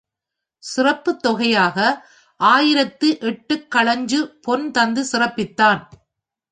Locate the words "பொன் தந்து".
4.41-5.05